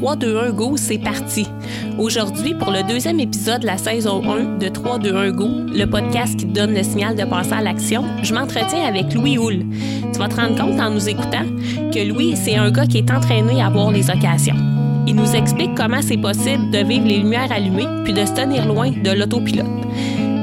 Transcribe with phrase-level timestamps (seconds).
[0.00, 1.46] 3-2-1 Go, c'est parti.
[1.98, 6.44] Aujourd'hui, pour le deuxième épisode de la saison 1 de 3-2-1 Go, le podcast qui
[6.44, 9.64] donne le signal de passer à l'action, je m'entretiens avec Louis Houle.
[10.12, 11.46] Tu vas te rendre compte en nous écoutant
[11.94, 14.56] que Louis, c'est un gars qui est entraîné à voir les occasions.
[15.06, 18.66] Il nous explique comment c'est possible de vivre les lumières allumées puis de se tenir
[18.66, 19.66] loin de l'autopilote.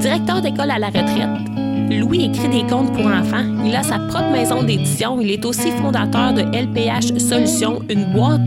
[0.00, 1.44] Directeur d'école à la retraite,
[1.90, 3.44] Louis écrit des contes pour enfants.
[3.64, 5.20] Il a sa propre maison d'édition.
[5.20, 8.40] Il est aussi fondateur de LPH Solutions, une boîte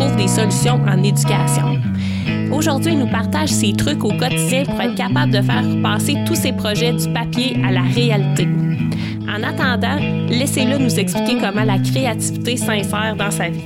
[0.00, 1.78] trouve des solutions en éducation.
[2.50, 6.36] Aujourd'hui, il nous partage ses trucs au quotidien pour être capable de faire passer tous
[6.36, 8.48] ses projets du papier à la réalité.
[9.28, 13.60] En attendant, laissez-le nous expliquer comment la créativité s'insère dans sa vie.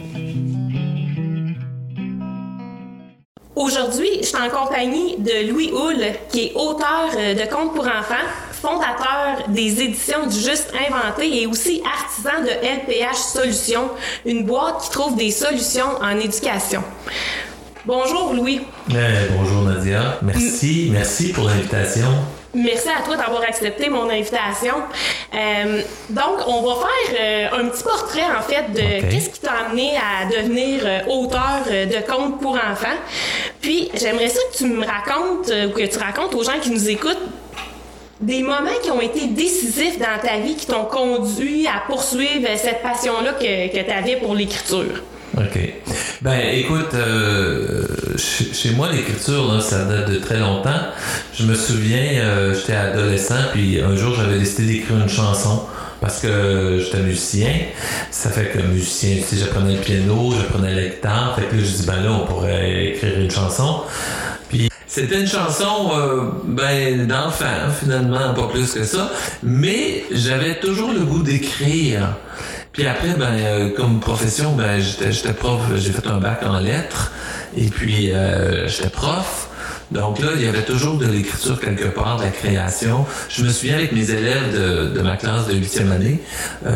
[3.54, 8.26] Aujourd'hui, je suis en compagnie de Louis Houle, qui est auteur de contes pour enfants,
[8.64, 13.90] fondateur des éditions du Juste Inventé et aussi artisan de LPH Solutions,
[14.24, 16.82] une boîte qui trouve des solutions en éducation.
[17.84, 18.62] Bonjour Louis.
[18.94, 20.18] Euh, bonjour Nadia.
[20.22, 22.08] Merci, merci pour l'invitation.
[22.54, 24.74] Merci à toi d'avoir accepté mon invitation.
[25.34, 29.66] Euh, donc, on va faire euh, un petit portrait, en fait, de qu'est-ce qui t'a
[29.66, 32.96] amené à devenir euh, auteur de contes pour enfants.
[33.60, 36.88] Puis, j'aimerais ça que tu me racontes, ou que tu racontes aux gens qui nous
[36.88, 37.18] écoutent,
[38.24, 42.82] des moments qui ont été décisifs dans ta vie, qui t'ont conduit à poursuivre cette
[42.82, 45.02] passion-là que, que tu avais pour l'écriture?
[45.36, 45.58] OK.
[46.22, 47.84] Ben, écoute, euh,
[48.16, 50.70] chez, moi, l'écriture, ça date de très longtemps.
[51.34, 55.64] Je me souviens, euh, j'étais adolescent, puis un jour, j'avais décidé d'écrire une chanson
[56.00, 57.50] parce que j'étais musicien.
[58.10, 61.36] Ça fait que musicien, tu sais, j'apprenais le piano, j'apprenais la guitare.
[61.36, 63.82] Fait que là, je dis, ben là, on pourrait écrire une chanson.
[64.94, 69.10] C'était une chanson, euh, ben, d'enfant, finalement, pas plus que ça.
[69.42, 72.14] Mais j'avais toujours le goût d'écrire.
[72.70, 77.10] Puis après, ben, euh, comme profession, ben, j'étais, prof, j'ai fait un bac en lettres,
[77.56, 79.48] et puis euh, j'étais prof.
[79.90, 83.04] Donc là, il y avait toujours de l'écriture quelque part, de la création.
[83.28, 86.20] Je me souviens avec mes élèves de, ma classe de huitième année,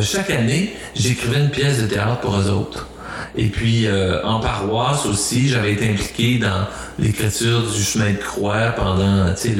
[0.00, 2.88] chaque année, j'écrivais une pièce de théâtre pour eux autres.
[3.36, 6.66] Et puis euh, en paroisse aussi, j'avais été impliqué dans
[6.98, 9.56] l'écriture du chemin de croix pendant, tu sais,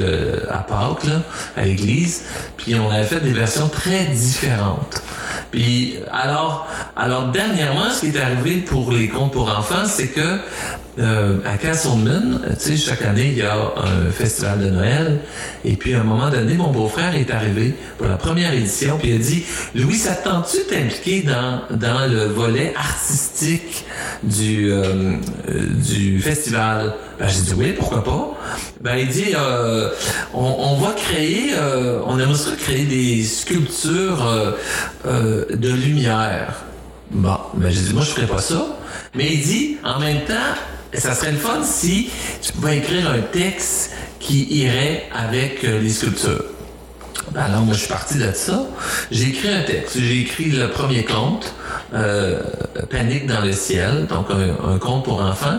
[0.50, 1.22] à Pâques là,
[1.56, 2.24] à l'église.
[2.56, 5.02] Puis on avait fait des versions très différentes.
[5.50, 10.38] Puis alors, alors dernièrement, ce qui est arrivé pour les contes pour enfants, c'est que
[10.98, 15.18] euh, à Castleman, tu sais, chaque année, il y a un festival de Noël.
[15.64, 19.10] Et puis, à un moment donné, mon beau-frère est arrivé pour la première édition, puis
[19.10, 19.44] il a dit,
[19.74, 23.84] Louis, ça de t'impliquer dans, dans le volet artistique
[24.22, 25.14] du, euh,
[25.48, 26.94] euh, du festival?
[27.18, 28.38] Ben, j'ai dit oui, pourquoi pas?
[28.80, 29.90] Ben, il dit, euh,
[30.34, 34.54] on, va créer, euh, on aimerait ça créer des sculptures
[35.04, 36.64] de lumière.
[37.10, 38.66] Bon, ben, j'ai dit, moi, je ferais pas ça.
[39.14, 40.34] Mais il dit, en même temps,
[40.94, 42.10] ça serait le fun si
[42.40, 46.57] tu pouvais écrire un texte qui irait avec euh, les sculptures.
[47.32, 48.62] Ben alors, moi, je suis parti de ça.
[49.10, 49.98] J'ai écrit un texte.
[49.98, 51.52] J'ai écrit le premier conte,
[51.94, 52.40] euh,
[52.90, 55.58] Panique dans le ciel, donc un, un conte pour enfants.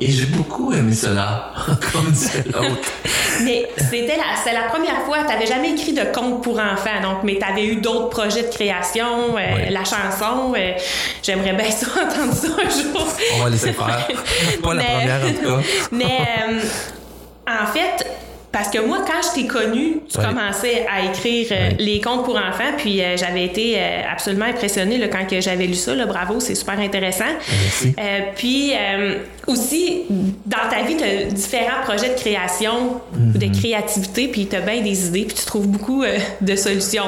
[0.00, 1.52] Et j'ai beaucoup aimé cela,
[1.92, 2.88] comme disait l'autre.
[3.44, 7.18] mais c'était la, la première fois, tu n'avais jamais écrit de conte pour enfants, donc,
[7.22, 9.70] mais tu avais eu d'autres projets de création, euh, Oui.
[9.70, 10.54] la chanson.
[10.56, 10.72] euh,
[11.22, 13.06] J'aimerais bien ça entendre ça un jour.
[13.38, 14.08] On va laisser faire.
[14.62, 15.68] Pas la première, en tout cas.
[15.92, 16.18] Mais
[17.46, 18.06] en fait,
[18.52, 20.24] parce que moi, quand je t'ai connu, tu Ouais.
[20.24, 21.76] commençais à écrire euh, Ouais.
[21.78, 25.66] les contes pour enfants, puis euh, j'avais été euh, absolument impressionnée là, quand que j'avais
[25.66, 25.94] lu ça.
[25.94, 27.24] Là, bravo, c'est super intéressant.
[27.62, 27.94] Merci.
[28.36, 28.72] Puis
[29.46, 30.02] aussi,
[30.46, 33.32] dans ta vie, tu as différents projets de création, Mhm.
[33.38, 36.04] de créativité, puis tu as bien des idées, puis tu trouves beaucoup
[36.40, 37.04] de solutions.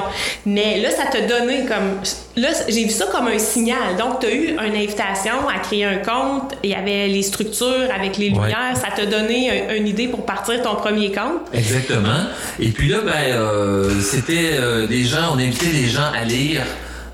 [0.46, 2.00] Mais là, ça t'a donné comme...
[2.36, 3.96] Là, j'ai vu ça comme un signal.
[3.98, 7.88] Donc, tu as eu une invitation à créer un compte, il y avait les structures
[7.94, 8.38] avec les Ouais.
[8.40, 11.31] lumières, ça t'a donné un- une idée pour partir ton premier compte.
[11.52, 12.26] Exactement.
[12.58, 16.62] Et puis là, ben, euh, c'était euh, des gens, on invitait les gens à lire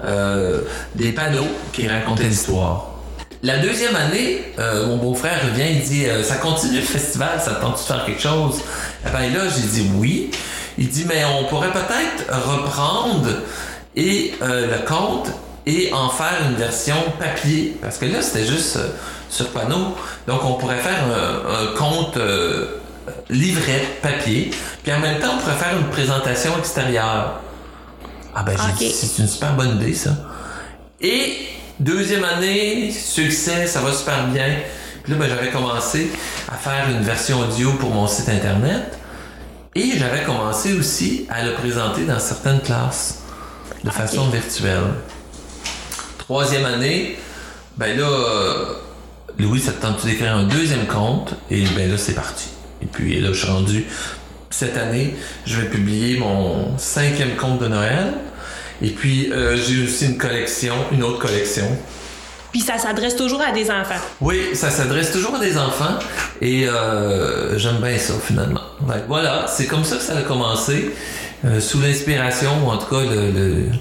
[0.05, 0.61] euh,
[0.95, 2.93] des panneaux qui racontaient l'histoire.
[3.43, 4.43] La deuxième année,
[4.89, 8.21] mon beau-frère revient, il dit Ça continue le festival, ça te tente de faire quelque
[8.21, 8.57] chose
[9.07, 10.33] Et ben là, j'ai dit oui.
[10.77, 13.29] Il dit Mais on pourrait peut-être reprendre
[13.95, 15.29] et le conte
[15.67, 17.77] et en faire une version papier.
[17.81, 18.77] Parce que là, c'était juste
[19.31, 19.95] sur panneau.
[20.27, 22.19] Donc, on pourrait faire un, conte
[23.31, 24.51] livret papier.
[24.83, 27.41] Puis en même temps, on pourrait faire une présentation extérieure.
[28.35, 28.79] Ah ben, j'ai Ok.
[28.79, 30.11] dit, c'est une super bonne idée, ça.
[31.01, 31.39] Et
[31.81, 34.57] deuxième année, succès, ça va super bien.
[35.03, 36.11] Puis là, ben, j'avais commencé
[36.51, 38.99] à faire une version audio pour mon site internet.
[39.75, 43.23] Et j'avais commencé aussi à le présenter dans certaines classes
[43.85, 44.95] de façon virtuelle.
[46.19, 47.17] Troisième année,
[47.77, 48.75] ben là, euh,
[49.39, 51.35] Louis, ça te tente d'écrire un deuxième conte?
[51.51, 52.47] Et ben là, c'est parti.
[52.83, 53.85] Et puis là, je suis rendu.
[54.51, 55.15] Cette année,
[55.45, 58.15] je vais publier mon cinquième conte de Noël.
[58.81, 61.67] Et puis, euh, j'ai aussi une collection, une autre collection.
[62.51, 64.01] Puis ça s'adresse toujours à des enfants.
[64.21, 65.99] Oui, ça s'adresse toujours à des enfants.
[66.41, 68.63] Et euh, j'aime bien ça, finalement.
[68.89, 70.91] Ouais, voilà, c'est comme ça que ça a commencé.
[71.45, 73.65] Euh, sous l'inspiration, ou en tout cas, le, le...
[73.67, 73.79] tu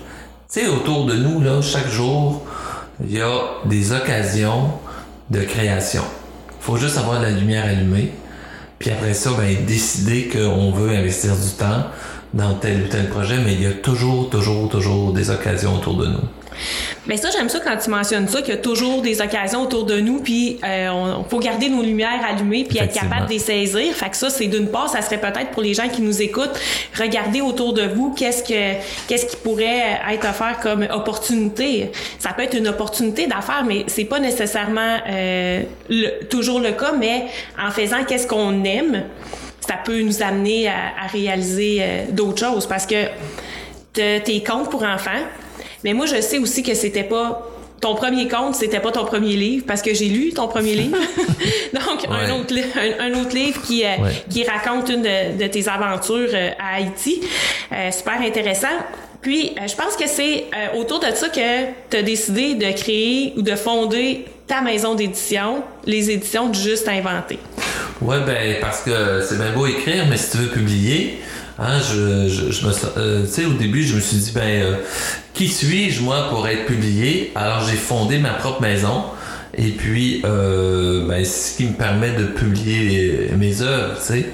[0.48, 2.46] sais, autour de nous, là, chaque jour,
[3.04, 4.72] il y a des occasions
[5.30, 6.04] de création.
[6.50, 8.12] Il faut juste avoir la lumière allumée.
[8.80, 11.86] Puis après ça, ben, décider qu'on veut investir du temps
[12.38, 15.98] dans tel ou tel projet, mais il y a toujours, toujours, toujours des occasions autour
[15.98, 16.24] de nous.
[17.08, 19.86] Mais ça, j'aime ça quand tu mentionnes ça, qu'il y a toujours des occasions autour
[19.86, 23.40] de nous, puis euh, on faut garder nos lumières allumées, puis être capable de les
[23.40, 23.94] saisir.
[23.94, 26.60] Fait que ça, c'est d'une part, ça serait peut-être pour les gens qui nous écoutent,
[26.98, 28.74] regarder autour de vous qu'est-ce que
[29.08, 31.92] qu'est-ce qui pourrait être offert comme opportunité.
[32.20, 35.64] Ça peut être une opportunité d'affaires, mais c'est pas nécessairement euh,
[36.30, 36.92] toujours le cas.
[37.00, 37.26] Mais
[37.62, 39.04] en faisant qu'est-ce qu'on aime,
[39.68, 43.06] ça peut nous amener à, réaliser euh, d'autres choses parce que
[43.94, 45.24] tes comptes pour enfants
[45.84, 47.42] mais moi, je sais aussi que c'était pas
[47.80, 50.98] ton premier conte, c'était pas ton premier livre parce que j'ai lu ton premier livre.
[51.74, 52.54] Donc un autre
[53.00, 53.90] un, autre livre qui euh,
[54.30, 57.22] qui raconte une de, tes aventures euh, à Haïti.
[57.72, 58.68] Euh, super intéressant.
[59.22, 60.46] Puis je pense que c'est
[60.78, 65.64] autour de ça que tu as décidé de créer ou de fonder ta maison d'édition,
[65.86, 67.40] les éditions du Juste Inventé.
[68.02, 71.20] Ouais, ben parce que c'est bien beau écrire, mais si tu veux publier,
[71.60, 74.76] Hein, je, je, je me, euh, sais, au début, je me suis dit, ben, euh,
[75.34, 77.32] qui suis-je, moi, pour être publié?
[77.34, 79.06] Alors, j'ai fondé ma propre maison.
[79.58, 84.26] Et puis, euh, ben, ce qui me permet de publier mes œuvres, tu sais.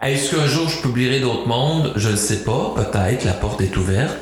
[0.00, 1.92] Est-ce qu'un jour je publierai d'autres mondes?
[1.96, 2.72] Je ne sais pas.
[2.74, 4.16] Peut-être, la porte est ouverte.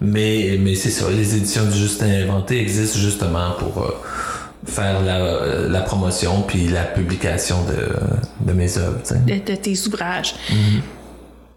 [0.00, 3.90] Mais, mais c'est ça, les éditions du Justin Inventé existent justement pour euh,
[4.64, 9.00] faire la, la, promotion puis la publication de, de mes œuvres.
[9.26, 10.34] De, tes ouvrages.
[10.50, 10.80] Mm-hmm.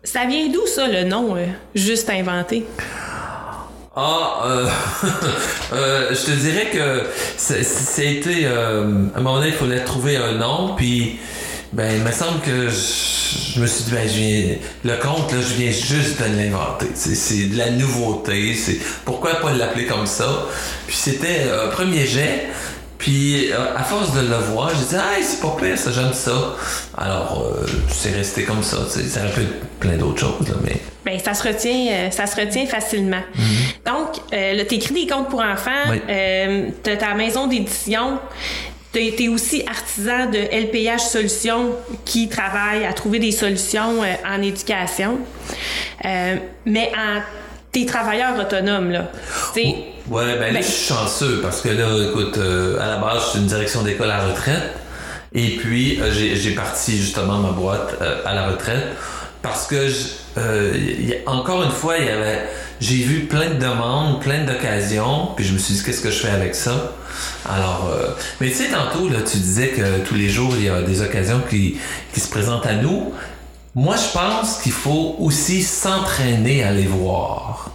[0.04, 2.66] Ça vient d'où ça, le nom euh, Juste Inventé?
[3.96, 4.68] Ah, euh,
[5.74, 7.04] euh, je te dirais que
[7.38, 11.18] c'était à un moment donné, il fallait trouver un nom, puis
[11.74, 14.56] ben il me semble que je, me suis dit ben je viens,
[14.86, 16.88] le compte là, je viens juste de l'inventer.
[16.96, 18.56] C'est de la nouveauté.
[18.56, 20.48] C'est pourquoi pas l'appeler comme ça?
[20.88, 22.48] Puis c'était un premier jet.
[23.00, 26.13] Puis, euh, à force de le voir, j'ai dit, ah, c'est pas pire, ça, j'aime
[26.13, 26.56] ça.
[26.98, 28.78] Alors, euh, c'est resté comme ça.
[28.90, 30.75] Ça aurait pu être plein d'autres choses, là, mais.
[31.06, 33.22] Ben, ça se retient, euh, ça se retient facilement.
[33.38, 33.90] Mm-hmm.
[33.90, 36.01] Donc, euh, t'écris des contes pour enfants, oui.
[36.84, 38.19] t'as ta maison d'édition.
[38.92, 45.19] Tu été aussi artisan de LPH Solutions qui travaille à trouver des solutions en éducation.
[46.04, 47.22] mais en
[47.72, 49.12] t'es travailleur autonome, là.
[49.51, 49.75] T'sais,
[50.09, 53.29] Ouais, ben, là, je suis chanceux parce que là, écoute, euh, à la base, je
[53.29, 54.73] suis une direction d'école à retraite.
[55.33, 58.88] Et puis, euh, j'ai parti justement ma boîte euh, à la retraite
[59.44, 62.41] parce que, y a, encore une fois, il y avait,
[62.81, 66.17] j'ai vu plein de demandes, plein d'occasions, puis je me suis dit, qu'est-ce que je
[66.17, 66.94] fais avec ça?
[67.47, 67.91] Alors,
[68.41, 71.01] mais tu sais, tantôt, là, tu disais que tous les jours, il y a des
[71.01, 71.77] occasions qui,
[72.13, 73.13] qui se présentent à nous.
[73.75, 77.71] Moi, je pense qu'il faut aussi s'entraîner à les voir.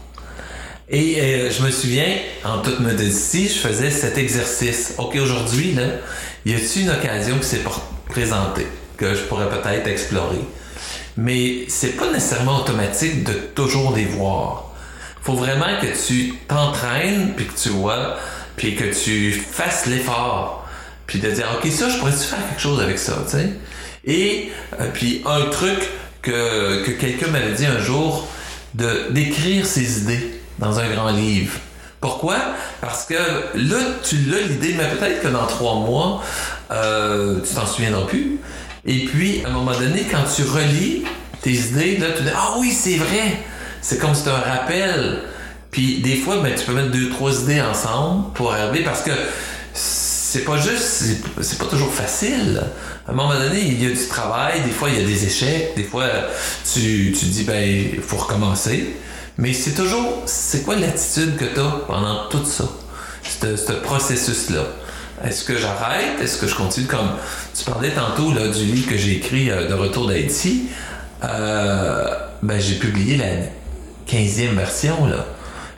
[0.89, 4.95] Et euh, je me souviens, en toute modestie, je faisais cet exercice.
[4.99, 5.85] OK, aujourd'hui, là,
[6.45, 7.63] y a-t-il une occasion qui s'est
[8.09, 8.67] présentée
[8.99, 10.41] que je pourrais peut-être explorer?
[11.17, 14.73] Mais c'est pas nécessairement automatique de toujours les voir.
[15.23, 18.19] Faut vraiment que tu t'entraînes, puis que tu vois,
[18.57, 20.69] puis que tu fasses l'effort,
[21.07, 23.49] puis de dire, OK, ça, je pourrais-tu faire quelque chose avec ça, tu sais?
[24.05, 25.79] Et euh, puis un truc
[26.21, 28.29] que, que quelqu'un m'avait dit un jour,
[28.75, 31.55] de d'écrire ses idées dans un grand livre.
[32.01, 32.37] Pourquoi?
[32.81, 36.23] Parce que là, tu l'as l'idée, mais peut-être que dans trois mois,
[36.71, 38.39] euh, tu t'en souviendras plus.
[38.85, 41.05] Et puis, à un moment donné, quand tu relis
[41.41, 43.39] tes idées, là, tu dis Ah oui, c'est vrai!
[43.81, 45.23] C'est comme si un rappel.
[45.71, 49.11] Puis des fois, ben, tu peux mettre deux, trois idées ensemble pour arriver parce que
[49.73, 51.05] c'est pas juste,
[51.41, 52.63] c'est pas toujours facile.
[53.07, 55.27] À un moment donné, il y a du travail, des fois il y a des
[55.27, 56.07] échecs, des fois
[56.73, 57.63] tu, tu dis ben
[57.95, 58.97] il faut recommencer.
[59.39, 62.65] Mais c'est toujours, c'est quoi l'attitude que tu as pendant tout ça,
[63.23, 64.63] ce processus-là?
[65.25, 66.21] Est-ce que j'arrête?
[66.21, 67.11] Est-ce que je continue comme
[67.55, 70.69] tu parlais tantôt là, du livre que j'ai écrit euh, de Retour d'Haïti?
[71.23, 72.05] Euh,
[72.43, 73.27] ben, j'ai publié la
[74.09, 75.07] 15e version.
[75.07, 75.25] Là.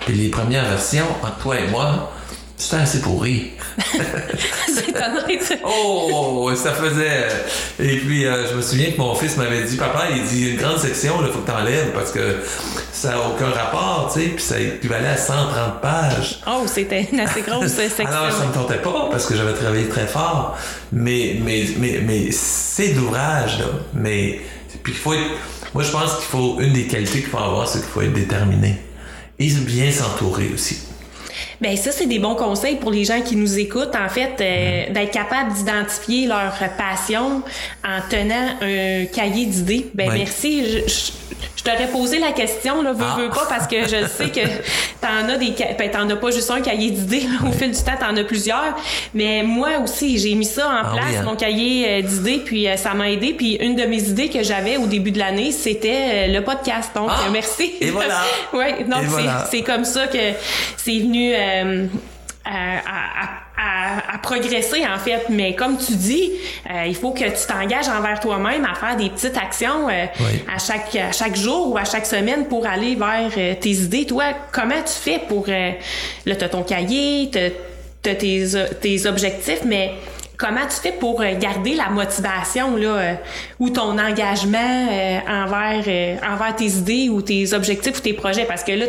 [0.00, 2.12] Puis les premières versions, entre toi et moi,
[2.56, 3.52] C'était assez pourri.
[4.68, 4.92] c'est
[5.62, 7.28] Oh, ça faisait.
[7.78, 10.56] Et puis, euh, je me souviens que mon fils m'avait dit Papa, il dit une
[10.56, 12.36] grande section, il faut que tu enlèves parce que
[12.92, 16.40] ça n'a aucun rapport, tu sais, puis ça équivalait à 130 pages.
[16.46, 18.06] Oh, c'était une assez grosse section.
[18.06, 20.56] Alors, ça me tentait pas parce que j'avais travaillé très fort.
[20.92, 23.66] Mais, mais, mais, mais c'est d'ouvrage, là.
[23.92, 24.40] Mais,
[24.82, 25.20] puis il faut être.
[25.74, 26.58] Moi, je pense qu'il faut.
[26.60, 28.80] Une des qualités qu'il faut avoir, c'est qu'il faut être déterminé.
[29.38, 30.78] Et bien s'entourer aussi.
[31.60, 34.92] Ben ça, c'est des bons conseils pour les gens qui nous écoutent, en fait, euh,
[34.92, 37.42] d'être capable d'identifier leur passion
[37.84, 39.90] en tenant un cahier d'idées.
[39.94, 40.64] Ben merci.
[40.64, 41.12] Je, je,
[41.64, 43.16] t'aurais posé la question, là, veux, ah.
[43.18, 44.40] veux pas, parce que je sais que
[45.00, 47.26] t'en as des, ben t'en as pas juste un cahier d'idées.
[47.46, 48.76] Au fil du temps, t'en as plusieurs.
[49.14, 51.22] Mais moi aussi, j'ai mis ça en ah place, hein.
[51.24, 53.34] mon cahier euh, d'idées, puis euh, ça m'a aidé.
[53.34, 56.92] Puis une de mes idées que j'avais au début de l'année, c'était le podcast.
[56.94, 57.28] Donc, ah.
[57.32, 57.72] merci.
[57.80, 58.22] Et voilà.
[58.52, 59.04] oui, donc
[59.50, 60.18] c'est comme ça que
[60.76, 61.36] c'est venu euh,
[62.46, 65.26] à, progresser en fait.
[65.28, 66.32] Mais comme tu dis,
[66.70, 70.06] euh, il faut que tu t'engages envers toi-même à faire des petites actions euh,
[70.52, 74.06] à chaque à chaque jour ou à chaque semaine pour aller vers tes idées.
[74.06, 78.46] Toi, comment tu fais pour là t'as ton cahier, t'as tes,
[78.80, 79.92] tes objectifs, mais
[80.36, 83.16] comment tu fais pour garder la motivation là
[83.58, 84.88] ou ton engagement
[85.28, 88.44] envers envers tes idées ou tes objectifs ou tes projets?
[88.44, 88.86] Parce que là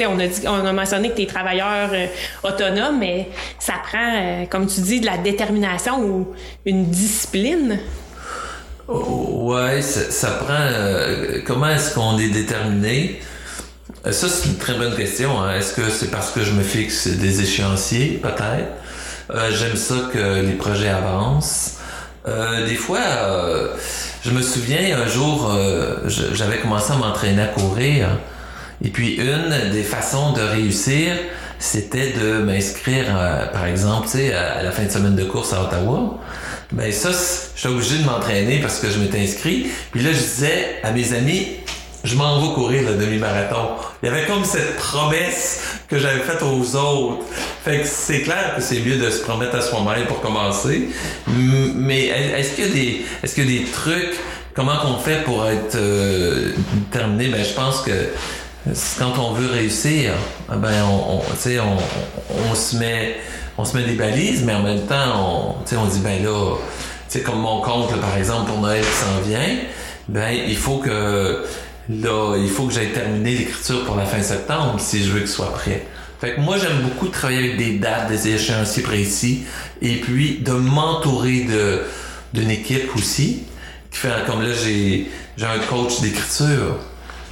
[0.00, 2.06] on a, mentionné que tu es travailleur euh,
[2.42, 6.28] autonome, mais ça prend, euh, comme tu dis, de la détermination ou
[6.64, 7.78] une discipline.
[8.88, 10.54] Oh, ouais, ça, prend.
[10.58, 13.20] Euh, comment est-ce qu'on est déterminé?
[14.10, 15.40] Ça, c'est une très bonne question.
[15.40, 15.56] Hein.
[15.56, 19.52] Est-ce que c'est parce que je me fixe des échéanciers, peut-être?
[19.52, 21.78] J'aime ça que les projets avancent.
[22.26, 23.00] des fois,
[24.22, 25.50] je me souviens un jour,
[26.06, 28.08] j'avais commencé à m'entraîner à courir.
[28.84, 31.14] Et puis une des façons de réussir,
[31.58, 35.52] c'était de m'inscrire, euh, par exemple, tu sais, à, la fin de semaine de course
[35.52, 36.18] à Ottawa.
[36.72, 37.10] Ben ça,
[37.54, 39.66] j'étais obligé de m'entraîner parce que je m'étais inscrit.
[39.92, 41.48] Puis là, je disais à mes amis,
[42.02, 43.76] je m'en vais courir le demi-marathon.
[44.02, 47.24] Il y avait comme cette promesse que j'avais faite aux autres.
[47.64, 50.88] Fait que c'est clair que c'est mieux de se promettre à soi-même pour commencer.
[51.28, 54.18] Mais est-ce qu'il y a des, est-ce qu'il y a des trucs,
[54.54, 56.50] comment qu'on fait pour être euh,
[56.90, 57.28] terminé?
[57.28, 57.92] Ben, je pense que
[58.98, 60.12] quand on veut réussir,
[60.48, 63.16] ah ben on, on, on, se met
[63.58, 66.56] on se met des balises, mais en même temps, on, on dit ben là,
[67.24, 69.56] comme mon compte par exemple pour Noël qui s'en vient,
[70.08, 71.44] ben il faut que
[71.90, 75.28] là, il faut que j'aille terminer l'écriture pour la fin septembre si je veux qu'il
[75.28, 75.86] soit prêt.
[76.20, 79.42] Fait que moi j'aime beaucoup travailler avec des dates, des échéanciers précis,
[79.80, 81.82] et puis de m'entourer de
[82.32, 83.42] d'une équipe aussi
[83.90, 86.78] qui fait comme là j'ai j'ai un coach d'écriture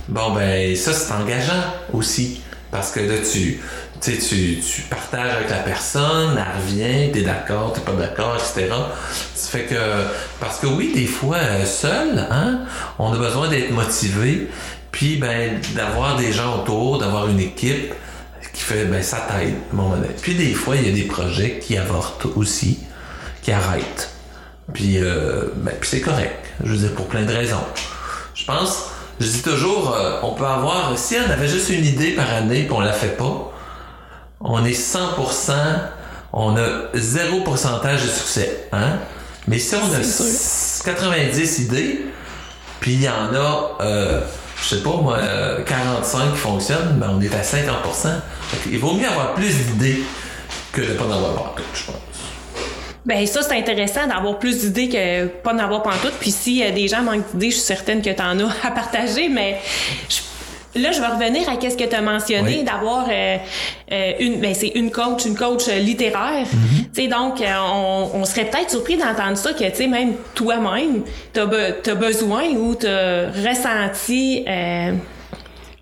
[0.09, 2.43] Bon, ben, ça, c'est engageant aussi.
[2.71, 3.61] Parce que là, tu,
[4.01, 8.73] tu, tu partages avec la personne, elle revient, t'es d'accord, t'es pas d'accord, etc.
[9.35, 9.75] Ça fait que,
[10.39, 12.61] parce que oui, des fois, euh, seul, hein,
[12.99, 14.49] on a besoin d'être motivé,
[14.93, 17.93] puis, ben, d'avoir des gens autour, d'avoir une équipe
[18.53, 20.15] qui fait, ben, ça t'aide, mon modèle.
[20.21, 22.81] Puis, des fois, il y a des projets qui avortent aussi,
[23.43, 24.11] qui arrêtent.
[24.73, 26.47] Puis, euh, ben, c'est correct.
[26.63, 27.65] Je veux dire, pour plein de raisons.
[28.35, 28.90] Je pense,
[29.21, 32.61] je dis toujours, euh, on peut avoir, si on avait juste une idée par année
[32.61, 33.53] et on la fait pas,
[34.41, 35.53] on est 100%,
[36.33, 38.69] on a zéro pourcentage de succès.
[38.73, 38.99] Hein?
[39.47, 42.07] Mais si on a 90 idées,
[42.81, 44.23] puis il y en a, euh,
[44.57, 45.19] je sais pas moi,
[45.67, 48.09] 45 euh, qui fonctionnent, ben on est à 50%.
[48.71, 50.03] il vaut mieux avoir plus d'idées
[50.73, 52.10] que de pas en avoir pas, je pense.
[53.07, 56.15] Ben ça, c'est intéressant d'avoir plus d'idées que pas d'en avoir pantoute.
[56.21, 59.29] Puis si des gens manquent d'idées, je suis certaine que tu en as à partager,
[59.29, 59.59] mais
[60.77, 63.39] Là, je vais revenir à qu'est-ce que tu as mentionné, d'avoir euh,
[63.91, 66.47] euh, une, ben c'est une coach, une coach littéraire.
[66.47, 66.85] Mm-hmm.
[66.95, 71.03] Tu sais, donc, euh, on, on serait peut-être surpris d'entendre ça que, tu même toi-même,
[71.35, 74.45] tu as, besoin ou tu ressenti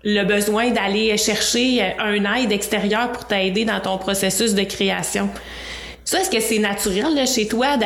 [0.03, 5.29] le besoin d'aller chercher un aide extérieure pour t'aider dans ton processus de création.
[6.09, 7.77] Ça, est-ce que c'est naturel chez toi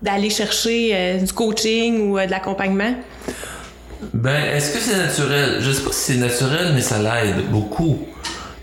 [0.00, 2.94] d'aller chercher euh, du coaching ou euh, de l'accompagnement?
[4.14, 5.58] Ben, est-ce que c'est naturel?
[5.60, 8.06] Je sais pas si c'est naturel, mais ça l'aide beaucoup.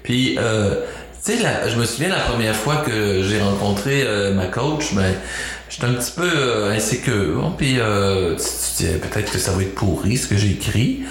[0.02, 0.82] Puis, euh,
[1.24, 5.14] tu sais, je me souviens la première fois que j'ai rencontré ma coach, ben,
[5.70, 7.54] j'étais un petit peu insécure.
[7.60, 11.04] Puis, tu, tu peut-être que ça va être pourri ce que j'ai écrit,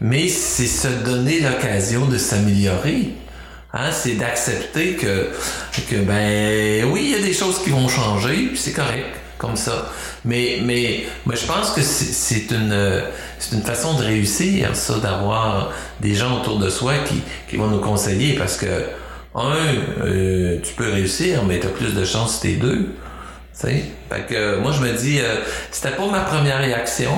[0.00, 3.12] mais c'est se donner l'occasion de s'améliorer.
[3.72, 5.30] Hein, c'est d'accepter que,
[5.90, 9.06] que, ben oui, il y a des choses qui vont changer, puis c'est correct,
[9.38, 9.92] comme ça.
[10.24, 13.02] Mais, mais, mais je pense que c'est une,
[13.52, 17.80] une façon de réussir, ça, d'avoir des gens autour de soi qui, qui vont nous
[17.80, 18.66] conseiller, parce que
[19.34, 19.56] un,
[20.02, 22.94] euh, tu peux réussir, mais tu as plus de chance si t'es deux.
[23.52, 25.36] Fait que moi je me dis, euh,
[25.70, 27.12] c'était pas ma première réaction.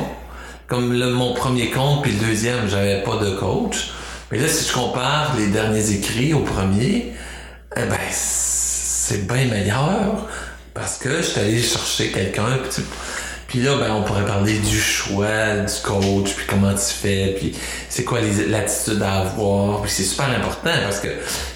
[0.66, 3.92] Comme le, mon premier compte puis le deuxième, j'avais pas de coach.
[4.30, 7.12] Mais là, si je compare les derniers écrits au premier,
[7.76, 10.26] eh ben c'est bien meilleur
[10.74, 12.58] parce que je suis allé chercher quelqu'un.
[12.62, 12.82] Puis,
[13.46, 17.56] puis là, ben, on pourrait parler du choix du coach, puis comment tu fais, puis
[17.88, 19.80] c'est quoi l'attitude à avoir.
[19.80, 21.08] Puis c'est super important parce que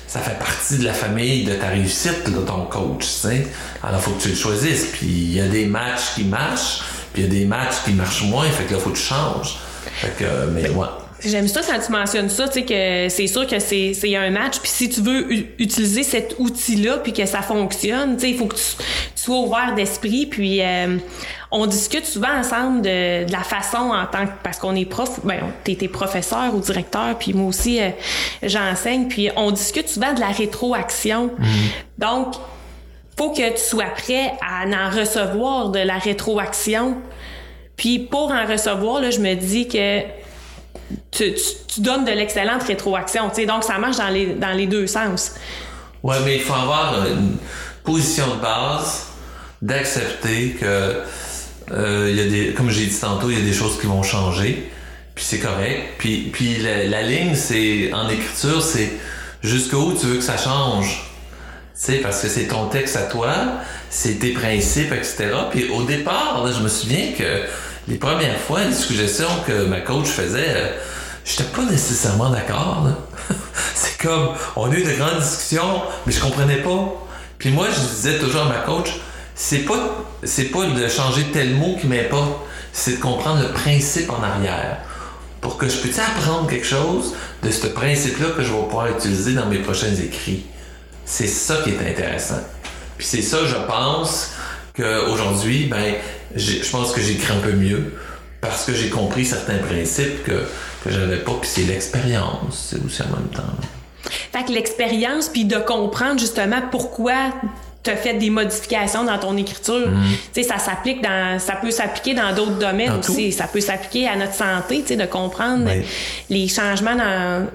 [0.07, 3.47] ça fait partie de la famille de ta réussite, là, ton coach, tu sais.
[3.83, 4.87] Alors, faut que tu le choisisses.
[4.93, 6.81] Puis il y a des matchs qui marchent,
[7.13, 9.03] puis il y a des matchs qui marchent moins, fait que là, faut que tu
[9.03, 9.59] changes.
[10.01, 10.87] Fait que, mais ouais.
[11.25, 14.31] J'aime ça quand tu mentionnes ça, tu sais, que c'est sûr que c'est, c'est un
[14.31, 18.37] match, puis si tu veux utiliser cet outil-là, puis que ça fonctionne, tu sais, il
[18.37, 18.63] faut que tu,
[19.15, 20.97] sois ouvert d'esprit, puis euh,
[21.53, 25.41] on discute souvent ensemble de, la façon en tant que, parce qu'on est prof, ben,
[25.63, 27.91] t'es, professeur ou directeur, puis moi aussi, euh,
[28.43, 31.29] j'enseigne, puis on discute souvent de la rétroaction.
[31.29, 31.99] Mm-hmm.
[31.99, 32.35] Donc,
[33.17, 36.97] faut que tu sois prêt à en recevoir de la rétroaction.
[37.77, 40.01] Puis pour en recevoir, là, je me dis que
[41.11, 41.35] tu,
[41.79, 43.31] donnes de l'excellente rétroaction.
[43.47, 45.35] Donc, ça marche dans les, dans les deux sens.
[46.03, 47.37] Oui, mais il faut avoir une
[47.85, 49.07] position de base
[49.61, 51.01] d'accepter que,
[51.71, 54.03] euh, y a des, comme j'ai dit tantôt, il y a des choses qui vont
[54.03, 54.71] changer.
[55.15, 55.95] Puis c'est correct.
[55.99, 58.91] Puis, puis la, ligne, c'est en écriture, c'est
[59.43, 61.09] jusqu'où tu veux que ça change.
[61.75, 63.33] Tu sais, parce que c'est ton texte à toi,
[63.91, 65.29] c'est tes principes, etc.
[65.51, 67.43] Puis au départ, je me souviens que
[67.89, 70.69] les premières fois, les suggestions que ma coach faisait, euh,
[71.25, 72.87] j'étais pas nécessairement d'accord.
[73.75, 76.95] c'est comme, on a eu de grandes discussions, mais je comprenais pas.
[77.39, 79.01] Puis moi, je disais toujours à ma coach,
[79.35, 82.41] c'est pas, c'est pas de changer tel mot qui m'importe,
[82.73, 84.79] c'est de comprendre le principe en arrière.
[85.41, 89.35] Pour que je puisse apprendre quelque chose de ce principe-là que je vais pouvoir utiliser
[89.35, 90.47] dans mes prochains écrits.
[91.05, 92.41] C'est ça qui est intéressant.
[92.97, 94.31] Puis c'est ça, je pense,
[94.77, 95.95] qu'aujourd'hui, ben,
[96.37, 97.93] je pense que j'écris un peu mieux
[98.41, 100.45] parce que j'ai compris certains principes que,
[100.87, 103.43] j'avais pas, puis c'est l'expérience, c'est aussi en même temps.
[104.33, 107.33] Fait que l'expérience, puis de comprendre justement pourquoi
[107.83, 109.89] tu as fait des modifications dans ton écriture.
[109.89, 110.03] Mm.
[110.33, 113.33] Tu sais, ça s'applique dans, ça peut s'appliquer dans d'autres domaines aussi.
[113.33, 115.69] Ça peut s'appliquer à notre santé, tu sais, de comprendre
[116.31, 116.97] les changements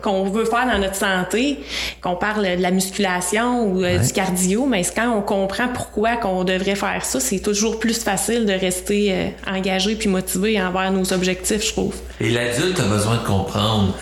[0.01, 1.59] qu'on veut faire dans notre santé,
[2.01, 6.43] qu'on parle de la musculation ou euh, du cardio, mais quand on comprend pourquoi qu'on
[6.43, 11.13] devrait faire ça, c'est toujours plus facile de rester euh, engagé puis motivé envers nos
[11.13, 11.95] objectifs, je trouve.
[12.19, 13.93] Et l'adulte a besoin de comprendre.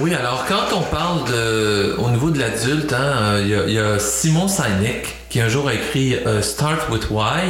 [0.00, 4.46] Oui, alors quand on parle de, au niveau de l'adulte, hein, il y, a Simon
[4.46, 7.48] Sinek qui un jour a écrit euh, Start with Why.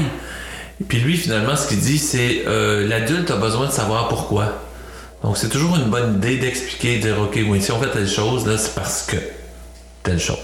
[0.80, 4.62] Et puis lui, finalement, ce qu'il dit, c'est euh, l'adulte a besoin de savoir pourquoi.
[5.22, 8.08] Donc c'est toujours une bonne idée d'expliquer, de dire OK, oui, si on fait telle
[8.08, 9.16] chose, là, c'est parce que
[10.02, 10.38] telle chose.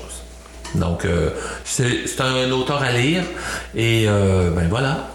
[0.74, 1.30] Donc euh,
[1.64, 3.22] c'est un auteur à lire
[3.74, 5.08] et ben voilà.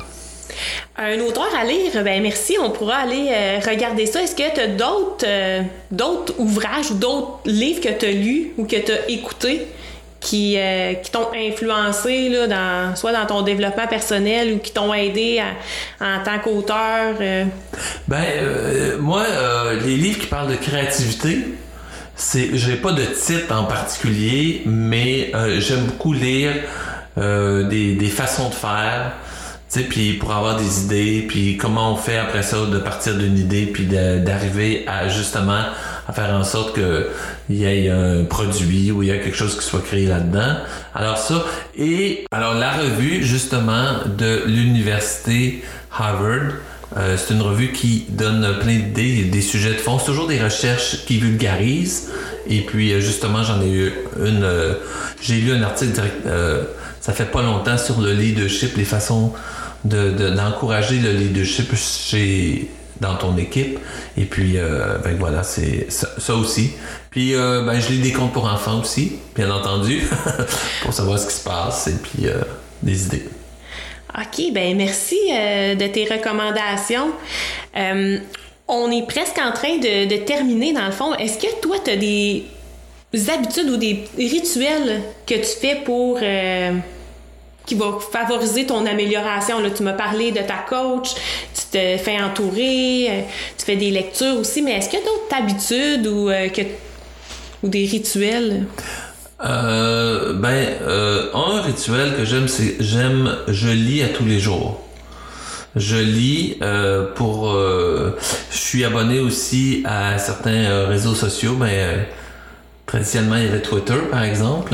[1.02, 3.30] Un auteur à lire, ben merci, on pourra aller
[3.66, 4.22] regarder ça.
[4.22, 5.26] Est-ce que tu as d'autres
[5.92, 9.66] d'autres ouvrages ou d'autres livres que tu as lus ou que tu as écoutés
[10.20, 15.42] qui, euh, qui t'ont influencé là, soit dans ton développement personnel ou qui t'ont aidé
[16.02, 17.16] en tant qu'auteur?
[17.22, 17.46] Euh?
[18.08, 19.24] Ben, euh, moi,
[19.86, 21.48] les livres qui parlent de créativité,
[22.16, 26.52] c'est, j'ai pas de titre en particulier, mais j'aime beaucoup lire
[27.16, 29.14] des, façons de faire,
[29.70, 33.38] sais, puis pour avoir des idées, puis comment on fait après ça de partir d'une
[33.38, 35.64] idée, puis d'arriver à justement
[36.08, 37.10] à faire en sorte que
[37.50, 40.56] il y ait un produit ou il y a quelque chose qui soit créé là-dedans.
[40.96, 41.46] Alors ça,
[41.78, 45.64] et alors la revue justement de l'université
[45.96, 46.54] Harvard,
[46.98, 50.00] euh, c'est une revue qui donne plein d'idées, des sujets de fond.
[50.00, 52.10] C'est toujours des recherches qui vulgarisent.
[52.48, 54.44] Et puis euh, justement, j'en ai eu une.
[54.44, 54.74] Euh,
[55.22, 56.28] j'ai lu un article direct.
[57.02, 59.34] ça fait pas longtemps sur le leadership, les façons
[59.86, 63.80] de, d'encourager le leadership chez dans ton équipe.
[64.18, 66.72] Et puis, euh, ben voilà, c'est ça, aussi.
[67.10, 70.02] Puis, euh, ben, je lis des comptes pour enfants aussi, bien entendu,
[70.84, 72.42] pour savoir ce qui se passe et puis euh,
[72.84, 73.26] des idées.
[74.18, 77.12] OK, ben merci de tes recommandations.
[78.68, 81.14] on est presque en train de, de terminer, dans le fond.
[81.14, 82.46] Est-ce que toi, tu as des
[83.30, 86.20] habitudes ou des rituels que tu fais pour
[87.70, 89.58] qui va favoriser ton amélioration.
[89.76, 91.10] Tu m'as parlé de ta coach,
[91.54, 93.22] tu te fais entourer, euh,
[93.58, 96.50] tu fais des lectures aussi, mais est-ce qu'il y a d'autres habitudes ou, euh,
[97.62, 98.66] des rituels?
[99.46, 100.68] Euh, ben,
[101.36, 104.82] un rituel que j'aime, c'est j'aime, je lis à tous les jours.
[105.76, 106.58] Je lis
[107.16, 112.08] pour, je suis abonné aussi à certains réseaux sociaux, mais
[112.90, 114.74] traditionnellement, il y avait Twitter, par exemple.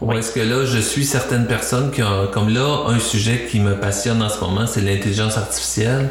[0.00, 3.60] Ou est-ce que là, je suis certaines personnes qui ont, comme là, un sujet qui
[3.60, 6.10] me passionne en ce moment, c'est l'intelligence artificielle.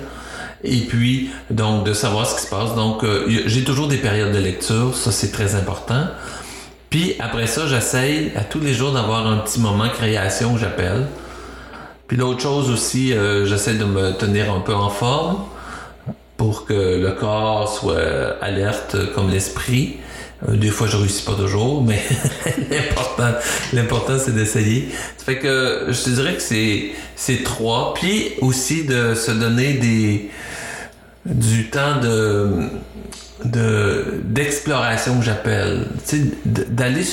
[0.63, 2.75] Et puis, donc, de savoir ce qui se passe.
[2.75, 6.05] Donc, euh, j'ai toujours des périodes de lecture, ça c'est très important.
[6.89, 11.07] Puis après ça, j'essaye à tous les jours d'avoir un petit moment création, j'appelle.
[12.07, 15.39] Puis l'autre chose aussi, euh, j'essaie de me tenir un peu en forme
[16.37, 19.97] pour que le corps soit alerte comme l'esprit.
[20.47, 22.01] Euh, des fois, je réussis pas toujours, mais
[22.71, 23.31] l'important,
[23.71, 24.89] l'important, c'est d'essayer.
[25.17, 27.93] Ça fait que je te dirais que c'est, c'est trois.
[27.93, 30.29] Puis aussi de se donner des,
[31.25, 32.69] du temps de,
[33.45, 37.03] de d'exploration que j'appelle tu sais d'aller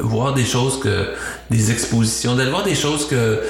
[0.00, 1.10] voir des choses que
[1.50, 3.42] des expositions d'aller voir des choses que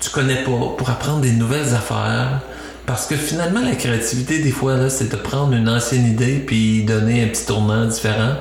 [0.00, 2.40] tu connais pas pour apprendre des nouvelles affaires
[2.86, 6.84] parce que finalement la créativité des fois là c'est de prendre une ancienne idée puis
[6.84, 8.34] donner un petit tournant différent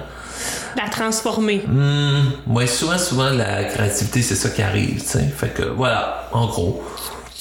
[0.78, 1.62] la transformer.
[1.68, 5.34] Mmh, ouais, souvent, souvent, la créativité, c'est ça qui arrive, tu sais.
[5.36, 6.84] Fait que, voilà, en gros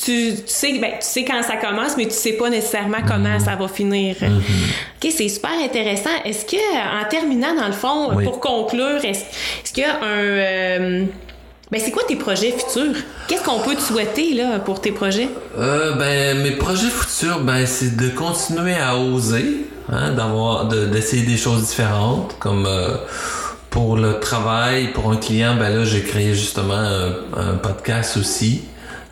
[0.05, 3.55] tu, sais, ben, tu sais quand ça commence, mais tu sais pas nécessairement comment ça
[3.57, 4.17] va finir.
[4.21, 4.39] Mhm.
[4.39, 6.11] OK, c'est super intéressant.
[6.25, 10.19] Est-ce que, en terminant, dans le fond, pour conclure, est-ce, qu'il y a un...
[10.19, 11.05] Euh,
[11.71, 12.97] ben, c'est quoi tes projets futurs?
[13.27, 15.29] Qu'est-ce qu'on peut te souhaiter là, pour tes projets?
[15.59, 21.37] Euh, ben, mes projets futurs, ben, c'est de continuer à oser, hein, d'avoir, d'essayer des
[21.37, 22.97] choses différentes, comme euh,
[23.71, 26.83] pour le travail, pour un client, ben là, j'ai créé justement
[27.37, 28.65] un podcast aussi.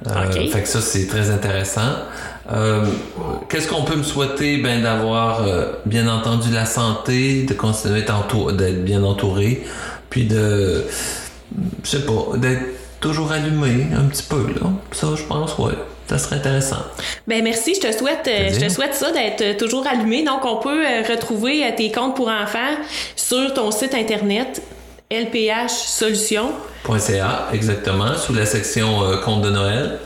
[0.07, 1.81] Euh, fait que ça, c'est très intéressant.
[2.53, 2.85] Euh,
[3.49, 4.59] qu'est-ce qu'on peut me souhaiter?
[4.59, 5.43] Ben, d'avoir
[5.85, 9.65] bien entendu la santé, de continuer d'être bien entouré,
[10.11, 10.85] puis de,
[11.83, 12.63] je sais pas, d'être
[13.01, 14.71] toujours allumé un petit peu, là.
[14.93, 15.75] Ça, je pense, ouais.
[16.13, 16.77] Ça serait intéressant.
[17.27, 20.25] Ben merci, je te souhaite, je te souhaite ça d'être toujours allumé.
[20.25, 22.77] Donc on peut retrouver tes comptes pour enfants
[23.17, 24.61] sur ton site internet
[25.13, 26.53] LPH Solutions.
[26.99, 29.99] .ca, exactement, sous la section euh, compte de Noël.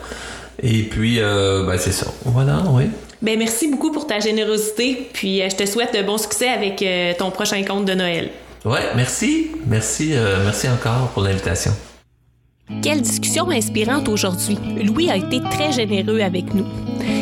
[0.62, 2.06] Et puis, euh, ben, c'est ça.
[2.24, 2.84] Voilà, oui.
[3.22, 5.08] Ben, merci beaucoup pour ta générosité.
[5.12, 6.84] Puis, euh, je te souhaite de bon succès avec
[7.18, 8.30] ton prochain compte de Noël.
[8.64, 9.52] Ouais, merci.
[9.66, 10.14] Merci,
[10.44, 11.72] merci encore pour l'invitation.
[12.82, 14.58] Quelle discussion inspirante aujourd'hui.
[14.84, 16.66] Louis a été très généreux avec nous.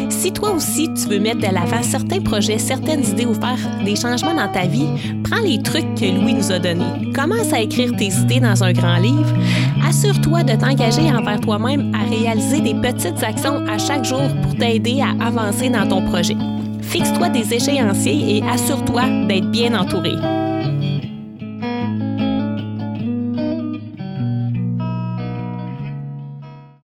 [0.09, 3.96] Si toi aussi tu veux mettre de l'avant certains projets, certaines idées ou faire des
[3.96, 4.88] changements dans ta vie,
[5.24, 7.12] prends les trucs que Louis nous a donnés.
[7.14, 9.35] Commence à écrire tes idées dans un grand livre.
[9.87, 15.02] Assure-toi de t'engager envers toi-même à réaliser des petites actions à chaque jour pour t'aider
[15.02, 16.37] à avancer dans ton projet.
[16.80, 20.12] Fixe-toi des échéanciers et assure-toi d'être bien entouré.